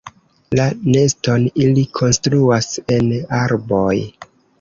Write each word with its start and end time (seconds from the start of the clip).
La 0.59 0.63
neston 0.95 1.43
ili 1.65 1.83
konstruas 1.99 2.71
en 2.97 3.13
arboj. 3.41 3.93